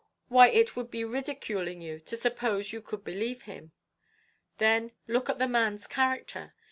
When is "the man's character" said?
5.37-6.55